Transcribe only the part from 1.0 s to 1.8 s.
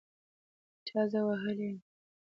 زه وهلي یم